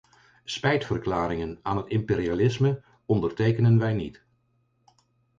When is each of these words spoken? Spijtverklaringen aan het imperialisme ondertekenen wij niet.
Spijtverklaringen 0.43 1.59
aan 1.61 1.77
het 1.77 1.87
imperialisme 1.87 2.83
ondertekenen 3.05 3.77
wij 3.79 3.93
niet. 3.93 4.21